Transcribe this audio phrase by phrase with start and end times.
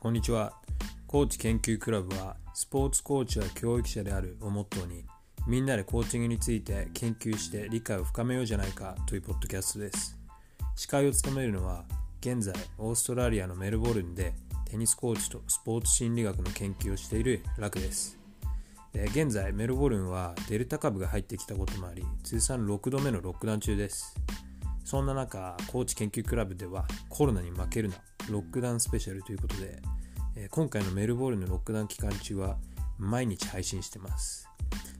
[0.00, 0.52] こんにちは。
[1.08, 5.04] コーチ研究クラブは、スポーツコーチは教育者であるをモットーに、
[5.48, 10.16] みんなでコーチングについて研究して理解を深めようじゃないかというポッドキャストです。
[10.76, 11.84] 司会を務めるのは、
[12.20, 14.34] 現在、オーストラリアのメルボルンで
[14.66, 18.16] テニスコーチとスポーツ心理学の研究をしているラクです。
[18.94, 24.14] 現在、メルボルンはデルタ株が入ってきたこともあり、通算6度目のロックダウン中です。
[24.84, 27.96] そんな中、コーチ研究クラブではコロナに負けるな、
[28.30, 29.80] ロックダウンスペシャルということで、
[30.36, 32.56] えー今回のメルボルンのロックダウン期間中は
[32.98, 34.48] 毎日配信してます。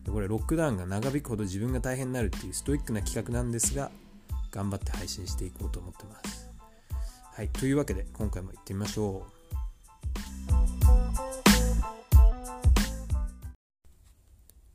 [0.06, 3.90] これ、ロックダウンが長引くほど自分が大変になるっていうストイックな企画なんですが、
[4.50, 6.48] 頑張って配信していこうと思ってます。
[7.34, 9.38] はい、というわけで今回も行ってみましょう。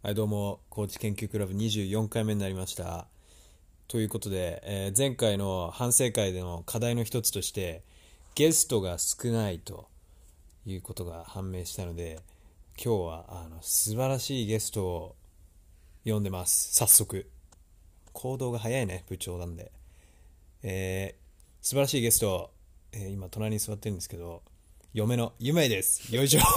[0.03, 3.07] はい、どうも、コーチ研究クラブ24回目になりました。
[3.87, 7.83] ということで、えー前回の反省会での課題の一つとして
[8.35, 9.87] ゲストが少ないと
[10.65, 12.19] いうことが判明したので
[12.83, 15.15] 今日はあの素晴らしいゲストを
[16.03, 16.73] 呼んでます。
[16.73, 17.29] 早速。
[18.11, 19.71] 行動が早いね部長なんで、
[20.63, 21.23] えー
[21.61, 22.51] 素晴らしいゲスト、
[22.91, 24.41] えー今隣に座ってるんですけど
[24.93, 26.13] 嫁のゆめです。
[26.13, 26.41] よいしょ。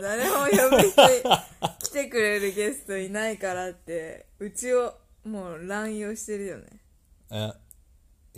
[0.00, 1.22] 誰も呼ぶ人い
[1.78, 6.66] 来てくれるゲストいないからってうちをもう乱用してるよね。
[7.30, 7.52] え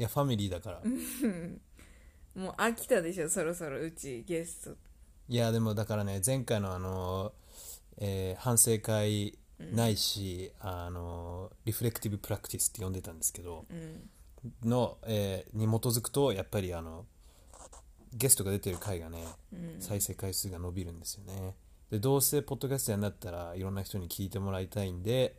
[0.01, 0.81] いやファミリーだから。
[2.35, 4.77] もう飽きたでしょそろそろうちゲスト。
[5.29, 7.35] いやでもだからね前回のあの、
[7.99, 13.67] えー反省会ないし、あのリフレクティブプラクティスって呼んでたんですけど、
[14.65, 17.05] の、えーに基づくとやっぱりあの
[18.15, 19.23] ゲストが出てる回がね、
[19.81, 21.55] 再生回数が伸びるんですよね。
[21.91, 25.37] でどうせポッドキャストになったらいろんな人に聞いてもらいたいんで、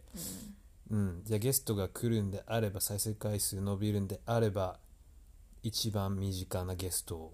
[0.92, 1.22] うん。
[1.23, 4.78] じゃあゲストが来るんであれば再生回数伸びるんであれば
[5.64, 7.34] 一番身近なゲストを。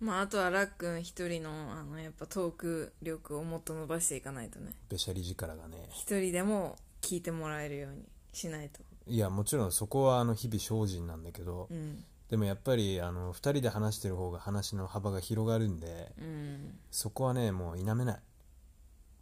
[0.00, 4.72] まああとはラックン一人のあのやっぱトーク力をもっと伸ばしていかないとね。
[4.88, 5.88] べしゃり力がね。
[5.90, 8.02] 一人でも聞いてもらえるように
[8.32, 8.80] しないと。
[9.06, 12.04] いやもちろんそこはあの日々精進なんだけど、うん。
[12.30, 16.78] でもやっぱりあの2人で話してる方が話の幅が広がるんでうん。
[16.90, 18.20] そこはねもう否めない。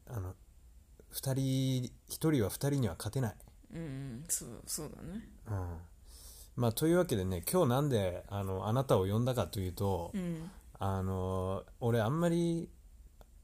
[0.06, 0.34] あの
[1.12, 3.34] 2人1人は2人には勝てない、
[3.74, 5.28] うんうんそうそうだね。
[5.48, 5.78] うん。
[6.56, 10.50] まあ、というわけでね今日なんであのあなたを呼んだかというと、うん。
[10.78, 12.68] あの俺あんまり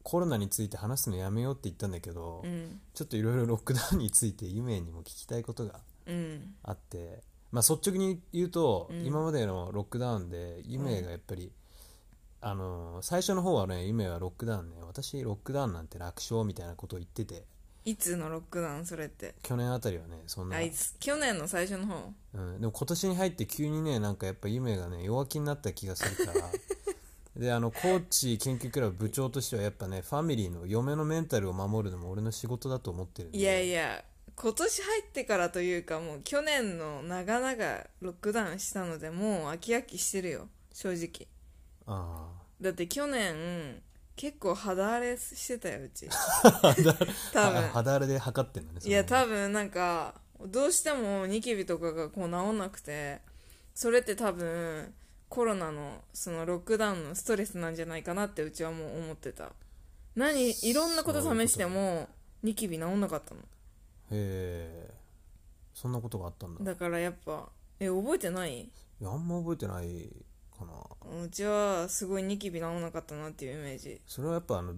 [0.03, 2.81] コロナについて話すのやめようって言ったんだけど、うん。
[2.95, 6.55] ちょっといろいろロックダウンについて夢にも聞きたいことがうん。
[6.63, 9.05] あって、まあ、率直に言うと、うん。
[9.05, 11.53] 今までのロックダウンで夢がやっぱり、
[12.43, 17.45] あの最初の方はね夢はロックダウンね私ロックダウンなんて楽勝みたいなことを言ってて
[17.85, 19.35] いつのロックダウンそれって？
[19.43, 22.13] 去年あたりはねそんな、あいつ去年の最初の方。
[22.35, 26.51] うん、でも今年に入って急にねなんかやっぱ夢がね弱気になった気がするから。
[27.37, 33.39] であのコーチ研究クラブ部長としてはやっぱねファミリーの嫁のメンタルを守るのも俺の仕事だと思ってるんで。
[33.39, 34.05] いやいや
[34.37, 37.55] 今年入ってからというかもう去年の長々
[38.01, 41.29] ロックダウンしたのでもう飽き飽きしてるよ正直。
[41.87, 42.29] あ
[42.61, 43.81] だって去年
[44.21, 46.07] 結構肌荒れしてたようち。
[46.11, 46.75] あ
[47.33, 47.63] 多あ分。
[47.71, 50.15] 肌荒れで測ってんだねそいれや多分なんか
[50.47, 53.23] どうしてもニキビとかがこう治んなくて
[53.75, 54.93] それって多分
[55.31, 59.53] コロナのそのロックダウンのストレスなんじゃないかなってうちはもう思ってた。
[60.17, 62.07] 何いろんなこと試しても
[62.43, 63.41] ニキビ治んなかったの。
[63.41, 63.45] へ
[64.13, 64.91] え
[65.73, 66.63] そんなことがあったんだ。
[66.63, 67.49] だからやっぱ
[67.79, 68.65] え覚えてない？
[68.65, 68.71] い
[69.01, 70.11] やあんま覚えてない
[70.61, 71.25] かな。
[71.25, 74.01] うちはすごいニキビ治んなかったなっていうイメージ。
[74.07, 74.75] それはやっぱあの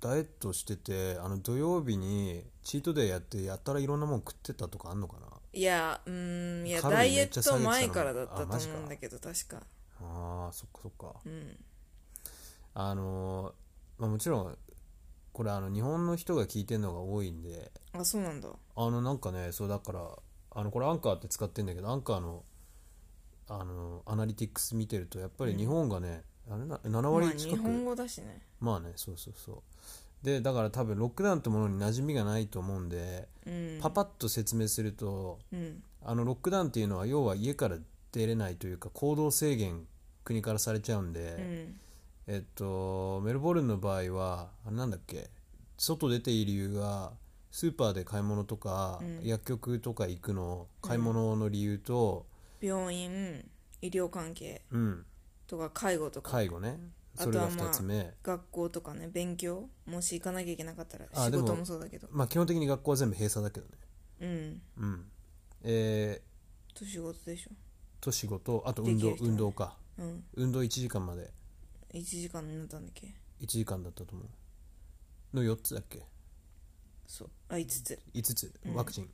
[0.00, 5.26] ダイエットしててあの土曜日にチートデイやってやったらいろんなもん食ってたとかあんのかな？
[5.52, 9.62] いやうーんいやダイエット前からだったと思うんだけど確か。
[10.00, 11.18] あーそっかそっか。
[11.24, 11.56] うん。
[12.74, 14.56] あのーまあ、もちろん
[15.32, 17.72] これあの日本の人が聞いてるのが多いんで。
[17.92, 18.48] あそうなんだ。
[18.76, 20.00] あのなんかねそうだから
[20.52, 22.44] あのこれアンカーって使ってんだけどアンカーの
[23.48, 28.42] あのアナリティクス見てるとやっぱり日本がね、あれな7まあ割近く、日本語だしね。
[28.60, 29.56] まあねそうそうそう。
[30.22, 33.78] でだから多分ロックダウンってものに馴染みがないと思うんで、うん。
[33.80, 35.82] パパッと説明するとうん。
[36.04, 37.76] あのロックダウンっていうのは要は家から
[38.12, 39.86] 出れないというか行動制限
[40.24, 41.80] 国からされちゃうんで、うん。
[42.34, 45.28] えっとメルボルンの場合はあれなんだっけ？
[45.76, 47.12] 外出ていい理由が
[47.50, 49.20] スーパーで買い物とか、うん。
[49.22, 52.26] 薬局とか行くの買い物の理由と、
[52.60, 53.48] 病院
[53.80, 55.06] 医療関係うん、
[55.46, 56.30] とか介護とか。
[56.32, 56.78] 介護ね。
[57.14, 62.06] それがあとはまあ2つ目、学校とかね勉強もし行かなきゃいけなかったらあでも仕事もそうだけど。
[62.12, 63.72] まあ基本的に学校は全部閉鎖だけどね。
[64.20, 64.62] うん。
[64.76, 65.04] うん。
[65.64, 66.22] え
[66.74, 67.50] と仕事でしょ。
[67.50, 67.54] ー、
[68.00, 69.76] と仕事あと運動できる人はね運動か。
[69.98, 70.24] うん。
[70.34, 71.32] 運動1時間まで。
[71.92, 75.36] 1時間になったんだっけ？1時間だったと思う。
[75.36, 76.04] の4つだっけ？
[77.06, 77.30] そう。
[77.48, 77.98] あ5つ。
[78.14, 78.52] 5つ。
[78.64, 78.74] うん。
[78.74, 79.10] ワクチン。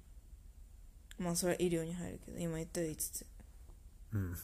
[1.19, 3.26] まあそれは医療に入るけど今言ったよ5つ
[4.15, 4.37] うん、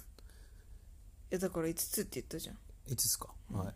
[1.30, 2.58] えだから5つって言ったじゃん。
[2.88, 3.58] 5つか、うん。
[3.58, 3.74] はい。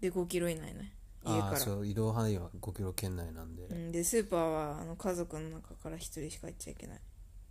[0.00, 0.92] で5キロ以内ね。
[1.24, 1.46] 家から。
[1.48, 3.64] ああそう移動範囲は5キロ圏内なんで。
[3.64, 7.00] うん、でスーパーはあの家族の中から1人しか行っちゃいけない。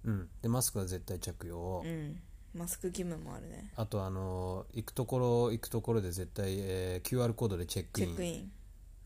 [0.06, 2.19] うん、でマスクは絶対着用、うん。
[2.54, 3.72] マスク義務もあるね。
[3.75, 8.07] あとあのー行くところ行くところで絶対、えー QR コードでチェックイン。
[8.07, 8.52] チェックイン。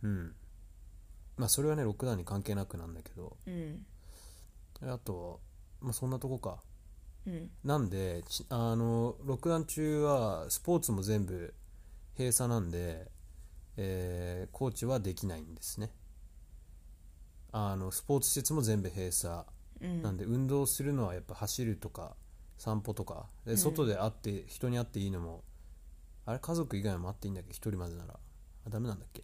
[0.04, 0.36] うん。
[1.38, 3.36] まあそれはねロックダウンに関係なくなんだけど。
[3.48, 3.86] うん。
[4.81, 5.42] あと
[5.81, 6.62] まあそんなとこか
[7.27, 7.51] うん。
[7.63, 11.54] なんでちあのロックダウン中はスポーツも全部
[12.18, 13.12] 閉鎖なんで、
[13.77, 15.92] えーコーチはできないんですね。
[17.51, 19.44] あのスポーツ施設も全部閉鎖。
[19.81, 20.01] うん。
[20.01, 22.16] なんで運動するのはやっぱ走るとか
[22.57, 23.57] 散歩とかでうん。
[23.57, 25.44] 外で会って人に会っていいのも
[26.25, 27.51] あれ家族以外も会っていいんだっけ？
[27.51, 28.19] 一人までなら。
[28.65, 29.24] あダメなんだっけ？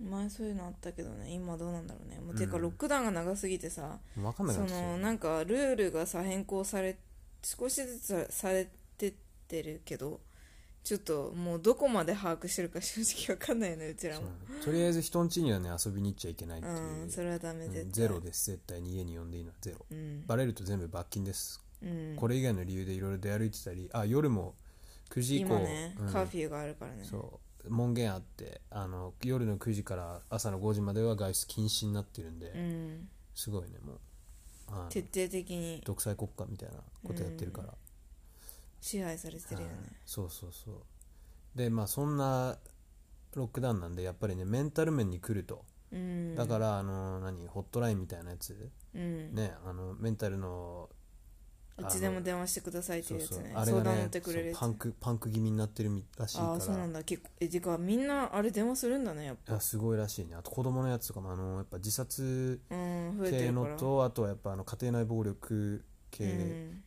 [0.00, 1.30] 前そういうのあったけどね。
[1.32, 2.18] 今どうなんだろうね。
[2.18, 2.38] もううん。
[2.38, 6.98] てかロックダウンが長すぎてさ、分かんなくそのなんかルールがさ変更され
[7.42, 9.14] 少しずつされてっ
[9.48, 10.20] てるけど
[10.82, 14.28] ちょっともうどこまで把握してるか正直わかんないよねうちらも。
[14.64, 19.84] とりあえず人ん家にはね遊びに行っちゃいけないっていう、うんそれはダメうんゼロです絶対に家に呼んでいいのはゼロ。
[19.90, 20.24] うん。
[20.26, 22.16] バレると全部罰金です、うん。
[22.16, 24.54] これ以外の理由でいろいろ出歩いてたりあ夜も
[25.10, 25.54] 9時以降。
[25.54, 26.12] 今ね、うん。
[26.12, 27.04] カーフィーがあるからね。
[27.04, 33.08] そう門限あってあの夜の9時から朝の5時までは外出禁止になってるんで、うん。
[33.34, 33.98] すごいねもう。
[34.90, 35.82] 徹底的に。
[35.84, 37.74] 独裁国家みたいなことやってるから、
[38.80, 39.74] 支配されてるよね。
[39.74, 39.84] はい。
[40.04, 40.74] そうそうそう。
[41.54, 42.58] でまあそんな
[43.34, 46.34] ロックダウンなんでやっぱりねメンタル面に来ると、うん。
[46.34, 49.34] だからあの何ホットラインみたいなやつ、うん。
[49.34, 50.88] ねあのメンタルの
[51.78, 53.52] いつでも電話してくださいっていうやつね。
[53.54, 56.50] 相談乗ねってくれるパンクパンク気味になってるらしいから。
[56.52, 57.02] ああそうなんだ。
[57.02, 59.60] 結構えてかみんなあれ電話するんだねやっぱ。
[59.60, 60.36] すごいらしいね。
[60.36, 66.82] あと子供のやつとかもあのやっぱ自殺系のとあとはやっぱあの家庭内暴力系、うん。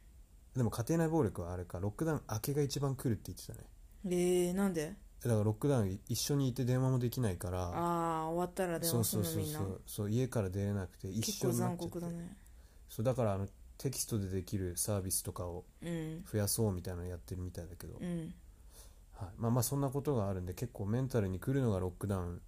[0.55, 3.59] でも家庭内暴力はあれかロックダウン明けが一番来るって言ってたね。
[4.05, 4.95] えー、なんで？
[5.23, 7.65] だからロックダウン一緒にいて電話もできないから。
[7.65, 9.81] ああ終わったら電そう話すそうそうそるのみんなう。
[9.85, 11.83] そう家から出れなくて一結構残緒になっちゃって。
[11.83, 12.37] 酷だね。
[12.89, 13.47] そうだからあの
[13.79, 16.23] テキストでできるサービスとかをうん。
[16.31, 18.33] 増やそうみたいなのやってるみたいだけど、うん。
[19.17, 22.41] はい、まあまあそんなことがあるんで結構メンタルに来るのがロックダウン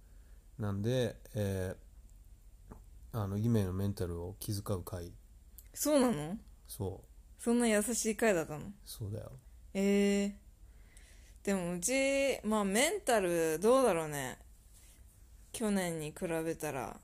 [0.60, 1.76] なんで、えー
[3.14, 5.12] あの夢のメンタルを気遣う会。
[5.74, 6.38] そうなの？
[6.66, 7.42] そう。
[7.42, 8.60] そんな優しい回だったの？
[8.86, 9.32] そうだよ。
[9.74, 10.34] ええ
[11.42, 14.38] でもうちまあメンタルどうだろうね。
[15.52, 16.96] 去年に比べたら。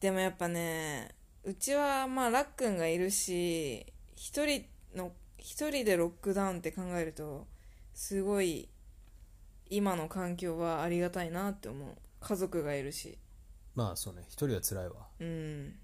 [0.00, 1.14] でもやっぱね
[1.44, 3.86] うちはまあラックンがいるし
[4.16, 4.64] 一人
[4.96, 7.46] の一人でロックダウンって考えると
[7.92, 8.68] すごい
[9.68, 11.96] 今の環境はありがたいなって思う。
[12.20, 13.18] 家族がいるし。
[13.74, 14.24] まあそうね。
[14.28, 14.94] 一人は辛いわ。
[15.20, 15.74] うん。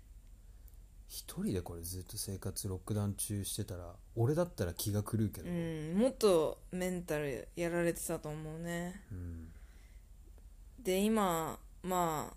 [1.08, 5.98] 一人でこれずっと生活ロックダウン中してたら俺だったら気が狂うけど、うん。
[5.98, 9.02] もっとメンタルやられてたと思うね。
[9.10, 9.48] うん。
[10.78, 12.36] で今まあ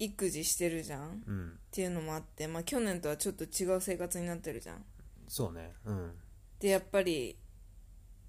[0.00, 1.08] 育児してるじゃん？
[1.08, 1.58] っうん。
[1.70, 4.84] ていうのもあって、まあ、去年とはちょっと違う生活になってるじゃん。
[5.28, 5.70] そうね。
[5.84, 6.12] うん。
[6.58, 7.36] でやっぱり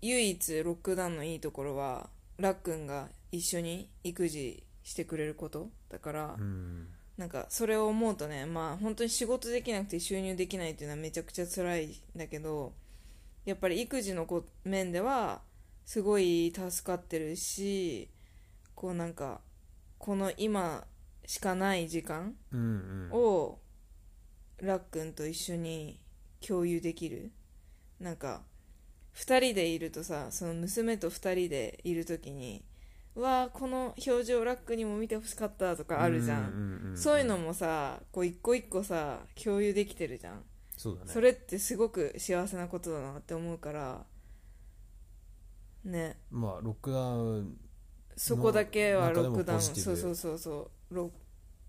[0.02, 5.70] 唯一ロックダウンのいいところはラックンが一緒に育児してくれること。
[5.90, 6.88] だから、うん。
[7.18, 12.74] なんかそれを思うとねまあ本当に仕事できなくて収入できないっていうのはめちゃくちゃ辛いんだけど
[13.46, 15.42] やっぱり育児のこ面では
[15.86, 18.10] すごい助かってるし
[18.74, 19.42] こうなんか
[20.00, 20.88] この今
[21.32, 22.64] しかない時間うんう
[23.08, 23.10] ん。
[23.14, 23.60] を
[24.58, 25.98] ラックンと一緒に
[26.46, 27.32] 共有できる？
[28.02, 28.42] なんか
[29.16, 32.66] 2人でいるとさその娘と2人でいる時に
[33.16, 36.98] うわーこの表情ラックにも見てほしかったとかあるじゃん,、んんんん。
[36.98, 40.44] そういうのもさこう一個一個さ共有できてるじゃん、
[40.76, 41.14] そうだね。
[41.14, 44.06] それってすごく幸せなことだなって思うから
[45.86, 46.18] ね。
[46.30, 47.58] まあロックダウン
[48.18, 49.82] そこだけはロックダウン中でもポジティブ。
[49.84, 50.96] そうそうそうそう。
[50.96, 51.12] ロ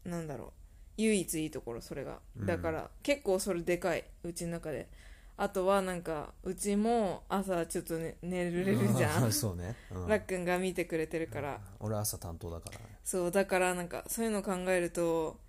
[0.04, 0.50] なんだろう。
[0.99, 2.18] 唯一いいところそれが。
[2.38, 2.47] うん。
[2.47, 4.88] だから、結構それでかいうちの中で。
[5.37, 9.32] あとはなんかうちも朝ちょっと、ね、寝れるじゃん。
[9.32, 10.09] そうね、うん。
[10.09, 12.99] ラックンが見てくれてるから、俺朝担当だからね。
[13.02, 15.40] そうだからなんかそういうのを考えると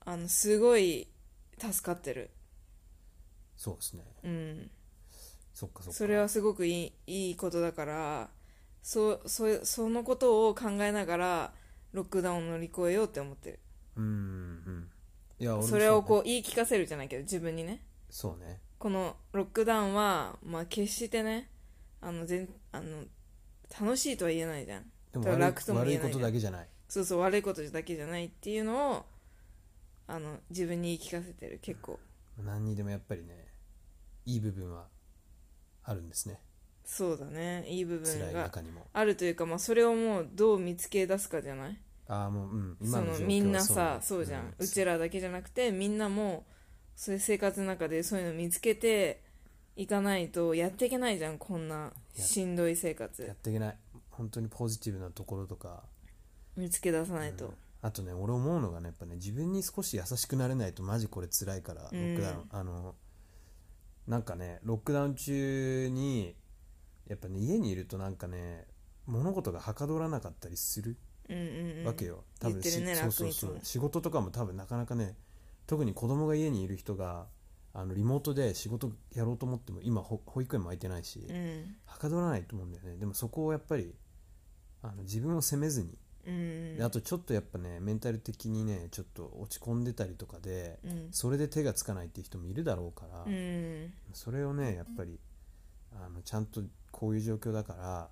[0.00, 1.08] あのすごい
[1.58, 2.30] 助かってる。
[3.56, 4.04] そうですね。
[4.24, 4.70] うん。
[5.54, 5.92] そっかそっか。
[5.92, 8.30] それはすごくいいいいことだから
[8.82, 11.54] そそそのことを考えながら
[11.92, 13.60] ロックダウンを乗り越えようって思ってる
[13.96, 14.90] うんうん。
[15.38, 17.84] いや俺もそれをこう言い聞かせるじゃないけど自分にね。
[18.10, 18.60] そうね。
[18.78, 21.50] このロックダウンは、まあ、決してね
[22.00, 23.04] あの全あの
[23.80, 24.84] 楽しいとは言えないじゃん。
[25.12, 26.20] でも悪い楽とも悪いこ言えないじゃん。
[26.20, 26.68] とだけじゃない。
[26.88, 29.04] そうそう悪いことだけじゃないっていうのを
[30.06, 31.58] あの自分に言い聞かせてる。
[31.62, 31.98] 結構。
[32.38, 33.46] 何にでもやっぱりね
[34.26, 34.86] いい部分は
[35.82, 36.40] あるんですね。
[36.84, 37.64] そうだね。
[37.66, 38.86] いい部辛い分が中にも。
[38.92, 46.44] あるというか、まあ、それをもうどう見つけ出すかじゃないああもううん今そのみんなさそうじゃん、うちらだけじゃなくてみんなも
[46.96, 49.22] そういう生活の中でそういうの見つけて
[49.76, 53.78] いかないとやっていけないじゃんこんなしんどい生や活っていけない。
[54.10, 55.82] 本当にポジティブなところとか。
[56.56, 62.94] 見つけ出さないと、あとね俺思うのがねやっぱね自分に少し優しくなれないとマジこれ辛いからロックダウン、あの
[64.06, 66.36] なんかねロックダウン中に
[67.08, 68.68] やっぱね家にいるとなんかね
[69.06, 70.96] 物事がはかどらなかったりする
[71.28, 71.86] うんうんうん。
[71.86, 73.58] わけよ、多分言ってるねしそうそうそう。
[73.62, 75.16] 仕事とかも多分なかなかね
[75.66, 77.26] 特に子供が家にいる人が
[77.72, 81.76] あのリモートで仕事やろうと思っても今ほ保育園も空いてないし、うん。
[81.86, 82.96] はかどらないと思うんだよね。
[82.96, 83.94] でもそこをやっぱり
[84.82, 85.98] あの自分を責めずに。
[86.26, 91.08] うんであとちょっとやっぱねメンタル的にねちょっと落ち込んでたりとかでうん。
[91.10, 93.92] それで手がつかないっていう人もいるだろうから、うん。
[94.12, 95.18] それをねやっぱり
[95.92, 98.08] あのちゃんとこういう状況だから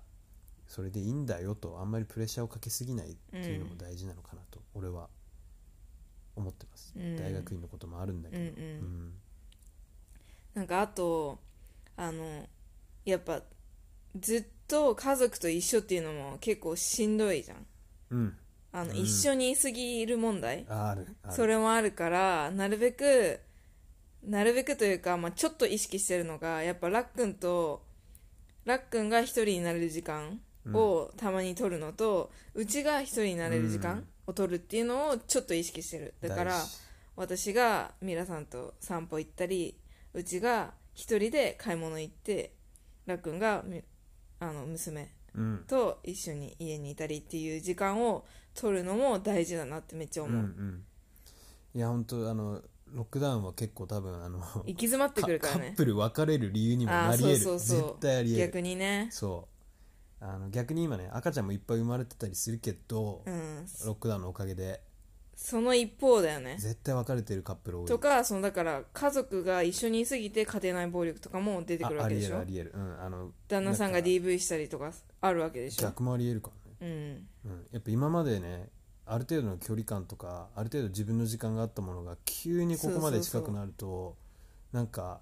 [0.67, 5.07] それでいいんだよとあんまりプレッシャーをかけすぎないっていうのも大事なのかなと俺は
[6.35, 7.15] 思ってます、うん。
[7.15, 9.13] 大学院のこともあるんだけど、うんうん。
[10.55, 11.39] なんかあと
[11.95, 12.47] あの
[13.05, 13.41] やっぱ
[14.19, 17.65] ずっと家族と一緒っていうのも結構しんどいじゃん。
[18.11, 18.19] うん。
[18.19, 18.37] うん
[18.75, 18.97] あの、うん。
[18.97, 20.65] 一緒にいすぎる問題？
[20.67, 21.33] ああるある。
[21.35, 23.39] それもあるからなるべく
[24.23, 27.83] なるべくというか、まあ、ちょっと意識してるのがやっぱラックンと
[28.65, 30.39] ラックンが一人になれる時間
[30.71, 36.13] をたまに取るのと、うちが一人になれる時間を取るっていうのをちょっと意識してる。
[36.21, 36.61] だから
[37.15, 39.77] 私がミラさんと散歩行ったり
[40.13, 42.53] うちが一人で買い物行って
[43.05, 43.81] ラックンがみ
[44.39, 45.63] あの娘うん。
[45.67, 50.83] と一緒に家にいたりっていう時間を取るのも大事だなってめっちゃ思う、うんうん。
[51.73, 57.37] いや本当あのロックダウンは結構多分あの行き詰まってくるからカッねプル別れる理由にもなり得る。
[57.37, 57.87] そうそうそう。
[57.89, 58.45] 絶対あり得る。
[58.47, 59.07] 逆にね。
[59.11, 59.52] そう
[60.25, 63.65] あの逆に今ね赤ちゃんもいっぱい生まれてたりするけど、うん。
[63.85, 64.81] ロックダウンのおかげで。
[65.35, 66.55] その一方だよね。
[66.59, 67.85] 絶対別れてるカップル多い。
[67.87, 72.35] とかそのだから家族が一緒にいすぎて家庭内暴力とかも出てくるあありわけでしょ。
[72.35, 75.87] えるありえる、うん、あの旦那さんが DV したりとかあるわけでしょ。
[75.87, 76.51] 逆もありえるか
[76.81, 77.51] らね、うん。
[77.51, 78.69] うん、やっぱ今までね
[79.05, 84.15] ある程度の距離感とかある程度自分の時間があったものが急にここまで近くなると
[84.71, 85.19] なんか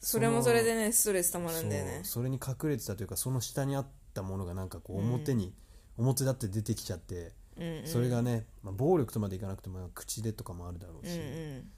[0.00, 2.00] それもそれでねストレスたまるんだよね。
[2.04, 3.90] それに隠れてたというかその下にあった
[4.22, 5.08] ものがなんかこううん。
[5.08, 5.54] 表に、
[5.96, 7.86] 表立って出てきちゃってうんうん。
[7.86, 11.70] それがね、まあ、暴力とまでいかなくても口でとかもあるだろううんし、うん。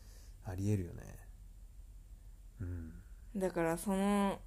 [0.45, 1.03] ありえるよね。
[2.61, 2.93] うん。
[3.37, 4.39] だからその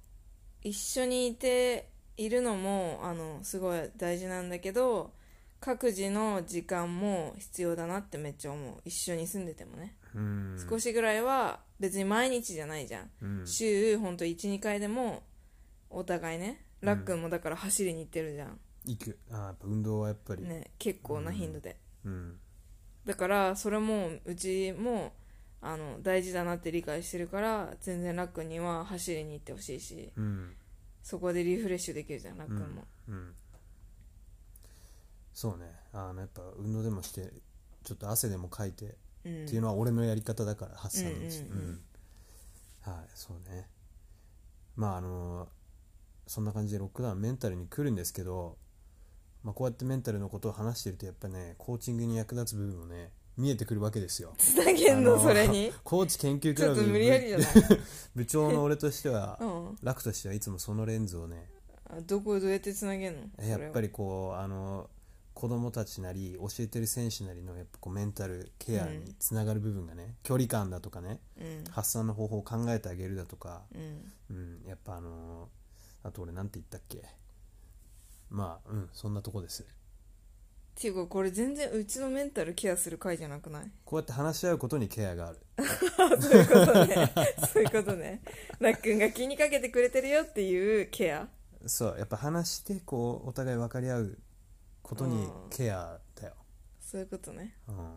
[0.62, 5.12] 一緒にいているのもあのすごい大事なんだけど
[5.60, 8.74] 各自の時間も必要だなってめっちゃ思う。
[8.84, 10.66] 一緒に住んでてもね、うん。
[10.68, 13.46] 少しぐらいは別に毎日じゃないじゃん、うん。
[13.46, 15.22] 週ほんと12回でも
[15.90, 19.18] お互いねラックンもだから走りに行ってるじゃん、行く。
[19.30, 22.38] あーやっぱ運動はやっぱり、ね結構な頻度で、うん。
[23.04, 25.12] だからそれもうちも
[25.62, 30.54] あの大事だなって理解してるから全然ラックンには走りに行ってほしいしうん。
[31.02, 33.34] そこでリフレッシュできるじゃんラックンも、うん。
[35.32, 35.72] そうね。
[35.92, 37.30] あのやっぱ運動でもして
[37.84, 39.44] ちょっと汗でもかいて、うん。
[39.46, 41.82] っていうのは俺のやり方だから発散のうちうんうん。
[42.86, 42.92] うん。
[42.92, 43.68] はいそうね。
[44.76, 45.48] まああの
[46.30, 48.56] そんな感じでロックダウンメンタルに来るんですけど、
[49.42, 54.34] まあ、こうやってメンタルのことを話してるとやっぱねコーチングに役立つ部分もね見えてくるわけですよ。
[54.38, 55.18] つなげんの？
[55.18, 55.72] それに？
[55.82, 56.84] コーチ研究クラブ
[58.14, 61.50] 部長の俺としてはうん、楽としてはいつもそのレンズをね
[61.88, 63.44] あどこどうやってつなげんの？
[63.44, 64.88] やっぱりりこうあの
[65.34, 71.64] 子供たちなり教えてる選手なりのやっぱこうメンタルケアにつながる部分がね、距離感だとかねうん。
[71.70, 74.12] 発散の方法を考えてあげるだとか、うん。
[74.36, 75.48] うん、やっぱあの
[76.02, 77.02] あと俺なんて言ったっけ？
[78.30, 79.62] まあうんそんなとこです。
[79.62, 79.66] っ
[80.82, 83.70] ていうかこれ全然うちのメンタルケアする回じゃなくない？
[83.84, 85.38] こうやって話し合うことにケアがある。
[86.20, 87.12] そういうことね。
[87.52, 88.22] そういうことね。
[88.60, 91.28] ラックンが気にかけてくれてるよっていうケア。
[91.66, 94.18] そうやっぱ話してこうお互い分かり合う
[94.82, 96.34] ことにケアだよ、
[96.80, 97.54] そういうことね。
[97.68, 97.96] うん、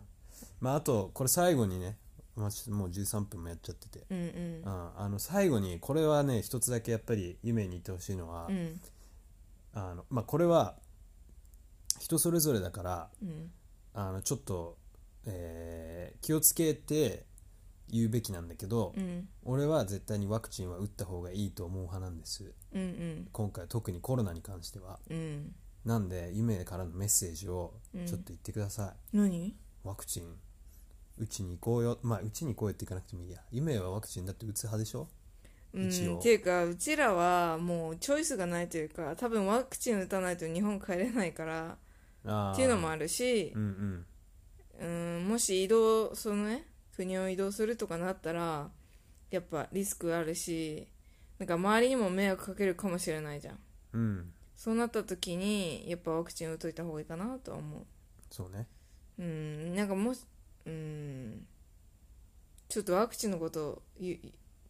[0.60, 1.98] まああとこれ最後にね、
[2.36, 4.62] まあ、もう13分もやっちゃってて、うんうん。
[4.63, 8.80] うん、あの最後にこれはね一つだけやっぱり夢に言ってほしいのは、うん。
[9.74, 10.75] あのまあ、これは
[12.00, 13.52] 人それぞれだからうん。
[13.94, 14.78] あのちょっと、
[15.25, 17.25] えー気をつけて
[17.90, 19.28] 言うべきなんだけど、うん。
[19.44, 22.54] 俺は絶対にワクチンは打った方がいいと思う派なんです。
[22.74, 23.28] うんうん。
[23.32, 25.00] 今回特にコロナに関しては。
[25.10, 25.54] うん。
[25.86, 29.54] なんで夢からのメッセージをうんちょっと言ってください、何？
[29.84, 30.34] ワクチン
[31.17, 32.00] 打ちに行こうよ。
[32.01, 33.39] まあ打ちに行こうよって行かなくてもいいや。
[33.51, 35.08] 夢はワクチンだって打つ派でしょ？
[35.74, 41.77] うん一応っていうかうちらはもうチョイスがないというか多分ワクチン打たないと日本帰れないから
[42.25, 42.53] あー。
[42.53, 44.05] っていうのもあるしうん
[44.82, 45.17] うん。
[45.20, 48.70] うんもし移動そのね国を移動するとかなったら
[49.32, 50.88] やっぱリスクあるし
[51.39, 53.60] なんか周りにも迷惑かけるかもしれないじゃん。
[53.93, 54.32] うん。
[54.55, 57.82] そうなった時にやっぱワクチン打っといた方がいいかなとは思う。
[58.29, 58.67] そうね。
[59.17, 60.22] うんなんかもし
[60.65, 61.46] うん。
[62.70, 64.20] ちょっとワクチンのことを言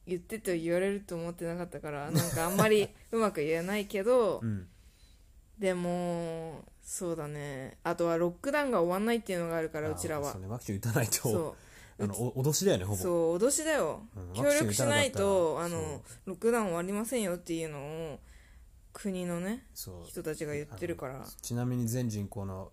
[0.06, 4.68] 言ってと言われると思ってなかったから なんかあんまりうまく言えないけどうん。
[5.58, 7.78] でもそうだね。
[7.84, 10.34] あとはロックダウンが終わんないっていうのがあるからうちらは。
[10.36, 11.14] ねワクチン打たないと。
[11.14, 11.56] そ
[12.00, 12.96] あのお脅しだよねほぼ。
[12.96, 14.02] うそう脅しだよ。
[14.16, 18.20] うん協力しないとあのロックダウン終わりませんよっていうのを
[18.92, 19.66] 国のね
[20.06, 21.26] 人たちが言ってるから。
[21.42, 22.73] ちなみに全人口の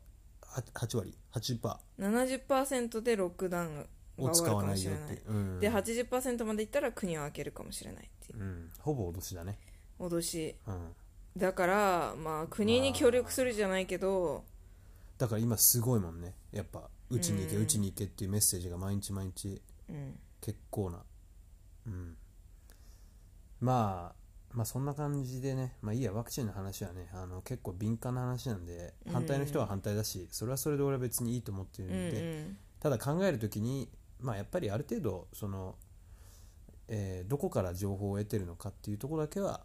[0.50, 1.76] 8, 8割80%。
[1.98, 3.84] 70%でロックダウンが
[4.18, 5.16] を使終わわないよるかもしれない。
[5.16, 5.60] って、うん。
[5.60, 8.40] で80%までいったら国を開けるかもしれないっていう。
[8.40, 9.58] うん、ほぼ脅しだね、
[9.98, 10.56] 脅し。
[10.66, 10.92] うん、
[11.36, 14.44] だからまあ国に協力するじゃないけど
[15.18, 16.34] だから今すごいもんね。
[16.52, 20.18] やっぱうちに行けうちに行けっていうメッセージが毎日毎日うん。
[20.40, 21.02] 結構な。
[21.86, 22.16] うん。
[23.60, 24.19] まあ
[24.52, 33.88] まあそんな感じでねまあいいやワクチンの話はねあの結構敏感な話なんでうん反対の人は反対だし、それはそれで俺は別にいいと思ってるうんんで、ただ考えるときに
[34.18, 35.76] まあやっぱりある程度その、
[36.88, 39.60] えーどこから情報を得てるのかっていうところだけは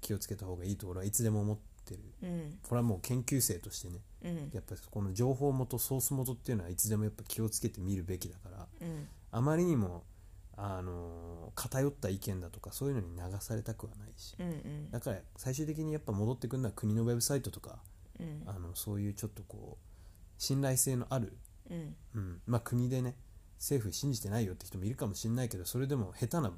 [0.00, 2.00] 気をつけた方がいいと俺はいつでも思ってる。
[2.22, 2.28] うん。
[2.28, 4.50] うんこれはもう研究生としてねうん。
[4.54, 9.08] やっぱりこの情報元ソース元っていうのはいつでもやっぱ気をつけて見るべきだからうん。
[9.30, 10.04] あまりにも
[10.56, 14.34] あの偏った意見だとかそういうのに流されたくはないし。
[14.38, 14.90] うんうん。
[14.90, 17.78] だから最終的にやっぱ戻ってくるのは国のウェブサイトとか
[18.20, 18.42] うん。
[18.46, 19.86] あのそういうちょっとこう
[20.38, 21.36] 信頼性のある、
[21.70, 21.96] うん。
[22.14, 22.40] うん。
[22.46, 23.16] まあ、国でね
[23.58, 26.52] 政府信じてないよって人もいるかもしれないけどそれでも下手な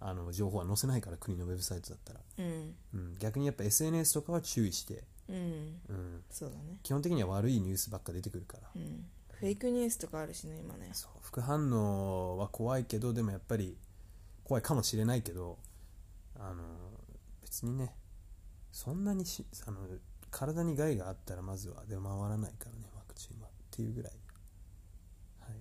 [0.00, 2.74] あの情報は載せないから国のウェブサイトだったら、うん。
[2.94, 5.36] うん、逆にやっぱ SNS とかは注意して、うん。
[5.88, 6.78] うん、そうだね。
[6.82, 8.70] 基本的には悪いニュースばっか出てくるから。
[8.76, 9.04] うん
[9.40, 10.90] フェイクニュースとかあるしね今ね。
[10.92, 13.76] そう副反応は怖いけどでもやっぱり
[14.42, 15.58] 怖いかもしれないけど
[16.36, 16.62] あの
[17.42, 17.94] 別にね
[18.72, 19.78] そんなにしあの
[20.30, 24.12] 体に害があったらまずは出回らないからねワクチンはっていうぐらい。
[25.40, 25.56] はい。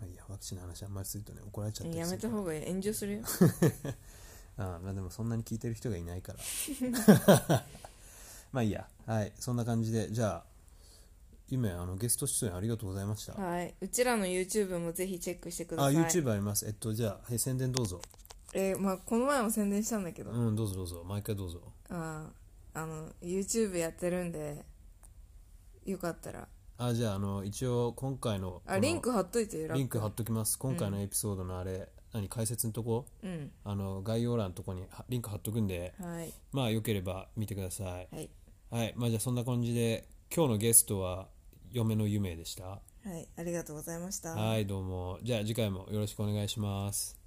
[0.00, 2.66] まあいいやワクチンの話あんまりするとね怒られちゃったりやめた方がいい。
[2.66, 3.22] 炎上するよ。
[4.58, 6.38] あまあでもそんなに聞いてる人がいないから。
[8.52, 8.88] まあいいや。
[9.06, 9.32] はい。
[9.40, 10.51] そんな感じでじゃあ
[11.52, 13.34] 夢あのゲスト出演ありがとうございました。
[13.34, 13.74] はい。
[13.78, 16.02] うちらの YouTube もぜひチェックしてくだあさい。
[16.02, 16.64] YouTube あります。
[16.66, 18.00] えっとじゃあ、はい、宣伝どうぞ。
[18.54, 21.04] えーまあこの前も宣伝したんだけど、うんどうぞどうぞ。
[21.06, 21.60] 毎回どうぞ。
[21.90, 24.64] あーあの YouTube やってるんで
[25.84, 26.48] よかったら。
[26.78, 30.58] あじゃああの一応今回のこのあリンク貼っといてラップリンク貼っときます。
[30.58, 33.04] 今回のエピソードのあれ、何解説のとこ？
[33.22, 33.50] うん。
[33.62, 36.32] あの概要欄のとこにはリンク貼っとくんではい。
[36.50, 38.08] まあよければ見てください。
[38.10, 38.30] はい。
[38.70, 38.94] はい。
[38.96, 41.28] まあじゃあそんな感じで今日のゲストは
[41.72, 42.64] 嫁の夢でした。
[42.64, 42.80] は
[43.18, 44.30] いありがとうございました。
[44.30, 45.18] はいどうも。
[45.22, 47.21] じゃあ次回もよろしくお願いします